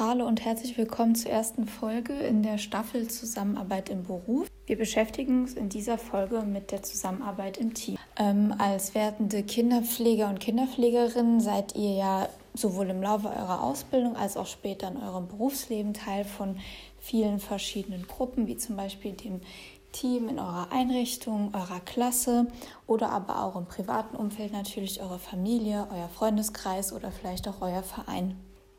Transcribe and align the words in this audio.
Hallo 0.00 0.28
und 0.28 0.44
herzlich 0.44 0.78
willkommen 0.78 1.16
zur 1.16 1.32
ersten 1.32 1.66
Folge 1.66 2.12
in 2.12 2.44
der 2.44 2.58
Staffel 2.58 3.08
Zusammenarbeit 3.08 3.88
im 3.88 4.04
Beruf. 4.04 4.46
Wir 4.66 4.78
beschäftigen 4.78 5.40
uns 5.40 5.54
in 5.54 5.70
dieser 5.70 5.98
Folge 5.98 6.42
mit 6.42 6.70
der 6.70 6.84
Zusammenarbeit 6.84 7.56
im 7.56 7.74
Team. 7.74 7.98
Ähm, 8.16 8.54
als 8.58 8.94
werdende 8.94 9.42
Kinderpfleger 9.42 10.28
und 10.28 10.38
Kinderpflegerinnen 10.38 11.40
seid 11.40 11.74
ihr 11.74 11.94
ja 11.94 12.28
sowohl 12.54 12.90
im 12.90 13.02
Laufe 13.02 13.26
eurer 13.26 13.60
Ausbildung 13.60 14.14
als 14.14 14.36
auch 14.36 14.46
später 14.46 14.86
in 14.86 14.98
eurem 14.98 15.26
Berufsleben 15.26 15.94
Teil 15.94 16.24
von 16.24 16.60
vielen 17.00 17.40
verschiedenen 17.40 18.06
Gruppen, 18.06 18.46
wie 18.46 18.56
zum 18.56 18.76
Beispiel 18.76 19.14
dem 19.14 19.40
Team 19.90 20.28
in 20.28 20.38
eurer 20.38 20.70
Einrichtung, 20.70 21.52
eurer 21.54 21.80
Klasse 21.80 22.46
oder 22.86 23.10
aber 23.10 23.42
auch 23.42 23.56
im 23.56 23.66
privaten 23.66 24.14
Umfeld 24.14 24.52
natürlich 24.52 25.02
eure 25.02 25.18
Familie, 25.18 25.88
euer 25.92 26.08
Freundeskreis 26.08 26.92
oder 26.92 27.10
vielleicht 27.10 27.48
auch 27.48 27.62
euer 27.62 27.82
Verein. 27.82 28.36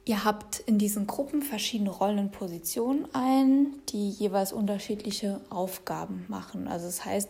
Ihr 0.10 0.26
habt 0.26 0.62
in 0.62 0.80
diesen 0.80 1.05
Gruppen 1.05 1.44
verschiedene 1.44 1.91
Rollen 1.91 2.17
und 2.17 2.31
Positionen 2.31 3.08
ein, 3.13 3.76
die 3.90 4.09
jeweils 4.09 4.52
unterschiedliche 4.52 5.40
Aufgaben 5.52 6.26
machen. 6.27 6.67
Also 6.67 6.88
das 6.88 7.05
heißt, 7.05 7.30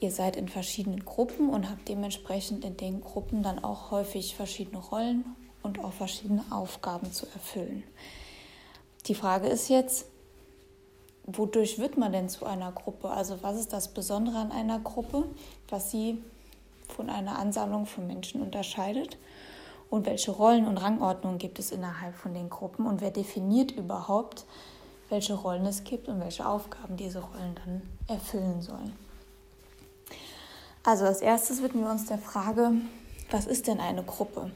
ihr 0.00 0.10
seid 0.10 0.34
in 0.34 0.48
verschiedenen 0.48 1.04
Gruppen 1.04 1.50
und 1.50 1.70
habt 1.70 1.88
dementsprechend 1.88 2.64
in 2.64 2.76
den 2.76 3.00
Gruppen 3.00 3.44
dann 3.44 3.62
auch 3.62 3.92
häufig 3.92 4.34
verschiedene 4.34 4.78
Rollen 4.78 5.24
und 5.62 5.78
auch 5.84 5.92
verschiedene 5.92 6.44
Aufgaben 6.50 7.12
zu 7.12 7.26
erfüllen. 7.32 7.84
Die 9.06 9.14
Frage 9.14 9.46
ist 9.46 9.68
jetzt, 9.68 10.06
wodurch 11.26 11.78
wird 11.78 11.96
man 11.96 12.10
denn 12.10 12.28
zu 12.28 12.44
einer 12.44 12.72
Gruppe? 12.72 13.10
Also 13.10 13.40
was 13.42 13.56
ist 13.56 13.72
das 13.72 13.86
Besondere 13.86 14.38
an 14.38 14.50
einer 14.50 14.80
Gruppe, 14.80 15.26
was 15.68 15.92
sie 15.92 16.18
von 16.88 17.08
einer 17.08 17.38
Ansammlung 17.38 17.86
von 17.86 18.08
Menschen 18.08 18.42
unterscheidet? 18.42 19.16
Und 19.90 20.06
welche 20.06 20.30
Rollen 20.30 20.66
und 20.66 20.78
Rangordnungen 20.78 21.38
gibt 21.38 21.58
es 21.58 21.72
innerhalb 21.72 22.14
von 22.14 22.32
den 22.32 22.48
Gruppen 22.48 22.86
und 22.86 23.00
wer 23.00 23.10
definiert 23.10 23.72
überhaupt, 23.72 24.46
welche 25.08 25.34
Rollen 25.34 25.66
es 25.66 25.84
gibt 25.84 26.08
und 26.08 26.20
welche 26.20 26.46
Aufgaben 26.46 26.96
diese 26.96 27.18
Rollen 27.18 27.56
dann 27.64 27.82
erfüllen 28.06 28.62
sollen. 28.62 28.94
Also 30.84 31.04
als 31.04 31.20
erstes 31.20 31.62
widmen 31.62 31.84
wir 31.84 31.90
uns 31.90 32.06
der 32.06 32.18
Frage, 32.18 32.72
was 33.30 33.46
ist 33.46 33.66
denn 33.66 33.80
eine 33.80 34.02
Gruppe? 34.02 34.50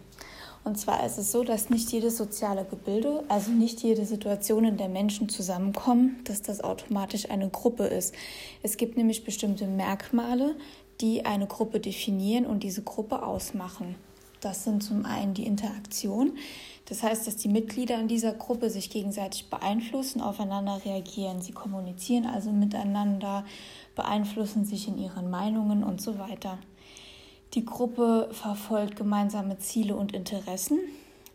Und 0.62 0.78
zwar 0.78 1.04
ist 1.04 1.18
es 1.18 1.30
so, 1.30 1.44
dass 1.44 1.68
nicht 1.68 1.92
jedes 1.92 2.16
soziale 2.16 2.64
Gebilde, 2.64 3.22
also 3.28 3.50
nicht 3.50 3.82
jede 3.82 4.06
Situation, 4.06 4.64
in 4.64 4.78
der 4.78 4.88
Menschen 4.88 5.28
zusammenkommen, 5.28 6.20
dass 6.24 6.40
das 6.40 6.62
automatisch 6.64 7.28
eine 7.28 7.50
Gruppe 7.50 7.84
ist. 7.84 8.14
Es 8.62 8.78
gibt 8.78 8.96
nämlich 8.96 9.24
bestimmte 9.24 9.66
Merkmale, 9.66 10.56
die 11.02 11.26
eine 11.26 11.46
Gruppe 11.46 11.80
definieren 11.80 12.46
und 12.46 12.62
diese 12.62 12.82
Gruppe 12.82 13.22
ausmachen. 13.22 13.96
Das 14.44 14.62
sind 14.62 14.82
zum 14.82 15.06
einen 15.06 15.32
die 15.32 15.46
Interaktion. 15.46 16.36
Das 16.84 17.02
heißt, 17.02 17.26
dass 17.26 17.36
die 17.36 17.48
Mitglieder 17.48 17.98
in 17.98 18.08
dieser 18.08 18.34
Gruppe 18.34 18.68
sich 18.68 18.90
gegenseitig 18.90 19.48
beeinflussen, 19.48 20.20
aufeinander 20.20 20.82
reagieren. 20.84 21.40
Sie 21.40 21.52
kommunizieren 21.52 22.26
also 22.26 22.52
miteinander, 22.52 23.46
beeinflussen 23.96 24.66
sich 24.66 24.86
in 24.86 24.98
ihren 24.98 25.30
Meinungen 25.30 25.82
und 25.82 26.02
so 26.02 26.18
weiter. 26.18 26.58
Die 27.54 27.64
Gruppe 27.64 28.28
verfolgt 28.32 28.96
gemeinsame 28.96 29.56
Ziele 29.60 29.96
und 29.96 30.12
Interessen, 30.12 30.78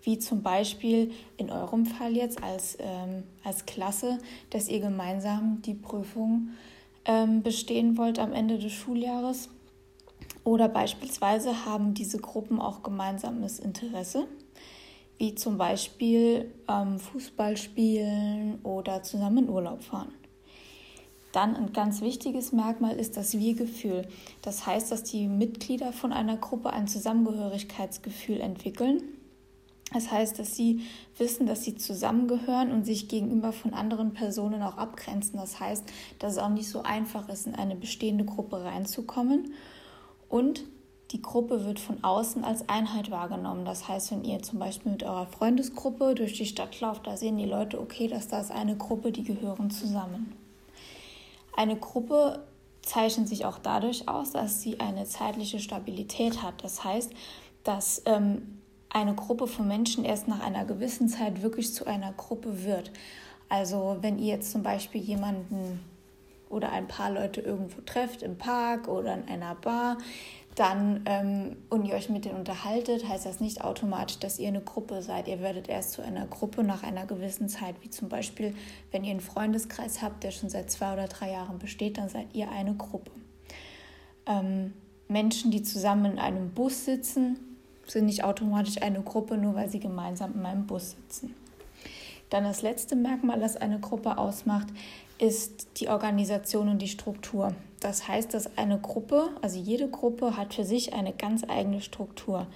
wie 0.04 0.20
zum 0.20 0.44
Beispiel 0.44 1.12
in 1.38 1.50
eurem 1.50 1.88
Fall 1.88 2.16
jetzt 2.16 2.44
als, 2.44 2.78
ähm, 2.80 3.24
als 3.44 3.66
Klasse, 3.66 4.20
dass 4.52 4.70
ihr 4.70 4.82
gemeinsam 4.82 5.64
die 5.64 5.74
Prüfung 5.74 6.50
ähm, 7.06 7.42
bestehen 7.42 7.98
wollt 7.98 8.20
am 8.20 8.34
Ende 8.34 8.60
des 8.60 8.72
Schuljahres 8.72 9.50
oder 10.44 10.70
beispielsweise 10.70 11.66
haben 11.66 11.94
diese 11.94 12.20
Gruppen 12.20 12.60
auch 12.60 12.84
gemeinsames 12.84 13.60
Interesse, 13.60 14.28
wie 15.18 15.36
zum 15.36 15.58
Beispiel 15.58 16.52
ähm, 16.68 17.00
Fußball 17.00 17.58
spielen 17.58 18.60
oder 18.64 19.04
zusammen 19.04 19.46
in 19.46 19.50
Urlaub 19.50 19.84
fahren. 19.84 20.14
Dann 21.32 21.56
ein 21.56 21.74
ganz 21.74 22.02
wichtiges 22.02 22.52
Merkmal 22.54 22.96
ist 22.96 23.16
das 23.16 23.38
Wir-Gefühl. 23.38 24.08
Das 24.42 24.66
heißt, 24.66 24.92
dass 24.92 25.04
die 25.04 25.28
Mitglieder 25.28 25.94
von 25.94 26.12
einer 26.12 26.38
Gruppe 26.38 26.72
ein 26.72 26.88
Zusammengehörigkeitsgefühl 26.88 28.40
entwickeln. 28.40 29.04
Das 29.94 30.12
heißt, 30.12 30.40
dass 30.40 30.56
sie 30.56 30.82
wissen, 31.18 31.46
dass 31.46 31.64
sie 31.64 31.76
zusammengehören 31.76 32.72
und 32.72 32.86
sich 32.86 33.08
gegenüber 33.08 33.52
von 33.52 33.74
anderen 33.74 34.14
Personen 34.14 34.62
auch 34.62 34.78
abgrenzen. 34.78 35.38
Das 35.38 35.60
heißt, 35.60 35.84
dass 36.20 36.34
es 36.34 36.38
auch 36.40 36.50
nicht 36.50 36.70
so 36.70 36.82
einfach 36.84 37.30
ist, 37.30 37.48
in 37.48 37.56
eine 37.56 37.76
bestehende 37.76 38.26
Gruppe 38.26 38.64
reinzukommen 38.64 39.54
und 40.30 40.64
die 41.12 41.22
Gruppe 41.22 41.66
wird 41.66 41.80
von 41.80 42.04
außen 42.04 42.44
als 42.44 42.70
Einheit 42.70 43.10
wahrgenommen. 43.10 43.66
Das 43.66 43.88
heißt, 43.88 44.12
wenn 44.12 44.24
ihr 44.24 44.42
zum 44.44 44.60
Beispiel 44.60 44.92
mit 44.92 45.04
eurer 45.04 45.26
Freundesgruppe 45.26 46.14
durch 46.14 46.34
die 46.34 46.46
Stadt 46.46 46.80
lauft, 46.80 47.08
da 47.08 47.18
sehen 47.18 47.38
die 47.38 47.46
Leute, 47.46 47.82
okay, 47.82 48.08
dass 48.08 48.28
da 48.28 48.40
ist 48.40 48.52
eine 48.52 48.78
Gruppe, 48.78 49.12
die 49.12 49.24
gehören 49.24 49.72
zusammen. 49.72 50.34
Eine 51.58 51.76
Gruppe 51.78 52.44
zeichnet 52.84 53.28
sich 53.28 53.46
auch 53.46 53.58
dadurch 53.58 54.08
aus, 54.08 54.32
dass 54.32 54.62
sie 54.62 54.80
eine 54.80 55.06
zeitliche 55.06 55.60
Stabilität 55.60 56.44
hat. 56.44 56.64
Das 56.64 56.84
heißt, 56.84 57.12
dass 57.64 58.04
ähm, 58.06 58.60
eine 58.90 59.16
Gruppe 59.16 59.48
von 59.48 59.68
Menschen 59.68 60.06
erst 60.06 60.28
nach 60.28 60.42
einer 60.42 60.66
gewissen 60.66 61.10
Zeit 61.10 61.42
wirklich 61.42 61.74
zu 61.74 61.86
einer 61.86 62.14
Gruppe 62.14 62.64
wird. 62.64 62.92
Also 63.50 63.98
wenn 64.02 64.20
ihr 64.20 64.36
jetzt 64.36 64.52
zum 64.52 64.62
Beispiel 64.62 65.02
jemanden 65.02 65.80
oder 66.50 66.72
ein 66.72 66.88
paar 66.88 67.12
Leute 67.12 67.42
irgendwo 67.42 67.82
trefft, 67.82 68.24
im 68.24 68.38
Park 68.38 68.88
oder 68.88 69.14
in 69.14 69.28
einer 69.28 69.56
Bar, 69.56 69.98
dann 70.56 71.04
ähm, 71.06 71.56
und 71.70 71.86
ihr 71.86 71.96
euch 71.96 72.10
mit 72.10 72.26
denen 72.26 72.36
unterhaltet, 72.36 73.08
heißt 73.08 73.26
das 73.26 73.40
nicht 73.40 73.64
automatisch, 73.64 74.20
dass 74.20 74.40
ihr 74.40 74.50
eine 74.50 74.60
Gruppe 74.60 75.02
seid. 75.02 75.28
Ihr 75.28 75.40
werdet 75.40 75.70
erst 75.70 75.92
zu 75.92 76.02
einer 76.02 76.26
Gruppe 76.26 76.64
nach 76.64 76.84
einer 76.84 77.06
gewissen 77.06 77.48
Zeit, 77.48 77.76
wie 77.82 77.90
zum 77.90 78.10
Beispiel, 78.10 78.54
wenn 78.92 79.06
ihr 79.06 79.12
einen 79.12 79.22
Freundeskreis 79.22 80.02
habt, 80.02 80.24
der 80.24 80.32
schon 80.32 80.50
seit 80.50 80.70
zwei 80.70 80.92
oder 80.94 81.08
drei 81.08 81.32
Jahren 81.32 81.60
besteht, 81.60 81.98
dann 81.98 82.10
seid 82.10 82.28
ihr 82.34 82.52
eine 82.52 82.74
Gruppe. 82.74 83.12
Ähm, 84.26 84.74
Menschen, 85.08 85.50
die 85.52 85.64
zusammen 85.64 86.14
in 86.14 86.20
einem 86.20 86.50
Bus 86.52 86.84
sitzen, 86.84 87.40
sind 87.88 88.06
nicht 88.06 88.24
automatisch 88.24 88.82
eine 88.82 89.02
Gruppe, 89.02 89.38
nur 89.38 89.56
weil 89.56 89.70
sie 89.70 89.80
gemeinsam 89.80 90.34
in 90.36 90.46
einem 90.46 90.68
Bus 90.68 90.92
sitzen. 90.92 91.34
Dann 92.30 92.44
das 92.44 92.62
letzte 92.62 92.96
Merkmal, 92.96 93.40
das 93.40 93.58
eine 93.58 93.80
Gruppe 93.80 94.18
ausmacht, 94.18 94.68
ist 95.18 95.80
die 95.80 95.90
Organisation 95.90 96.70
und 96.70 96.82
die 96.82 96.88
Struktur. 96.88 97.54
Das 97.80 98.08
heißt, 98.08 98.34
dass 98.34 98.58
eine 98.58 98.80
Gruppe, 98.80 99.30
also 99.42 99.60
jede 99.60 99.90
Gruppe 99.90 100.38
hat 100.38 100.54
für 100.54 100.64
sich 100.64 100.94
eine 100.94 101.14
ganz 101.14 101.44
eigene 101.48 101.82
Struktur. 101.82 102.48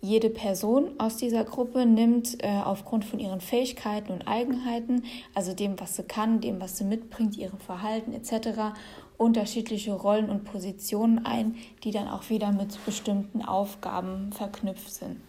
Jede 0.00 0.28
Person 0.28 0.90
aus 0.98 1.16
dieser 1.16 1.44
Gruppe 1.44 1.86
nimmt 1.86 2.44
äh, 2.44 2.60
aufgrund 2.62 3.06
von 3.06 3.18
ihren 3.18 3.40
Fähigkeiten 3.40 4.12
und 4.12 4.28
Eigenheiten, 4.28 5.04
also 5.34 5.54
dem, 5.54 5.80
was 5.80 5.96
sie 5.96 6.02
kann, 6.02 6.42
dem, 6.42 6.60
was 6.60 6.76
sie 6.76 6.84
mitbringt, 6.84 7.38
ihrem 7.38 7.58
Verhalten 7.58 8.12
etc., 8.12 8.74
unterschiedliche 9.16 9.92
Rollen 9.94 10.28
und 10.28 10.44
Positionen 10.44 11.24
ein, 11.24 11.54
die 11.84 11.90
dann 11.90 12.08
auch 12.08 12.28
wieder 12.28 12.52
mit 12.52 12.84
bestimmten 12.84 13.42
Aufgaben 13.42 14.30
verknüpft 14.32 14.92
sind. 14.92 15.20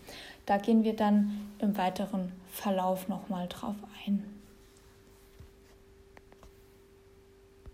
Da 0.46 0.58
gehen 0.58 0.84
wir 0.84 0.96
dann 0.96 1.50
im 1.60 1.78
weiteren 1.78 2.32
Verlauf 2.52 3.08
nochmal 3.08 3.48
drauf 3.48 3.76
ein. 4.06 4.35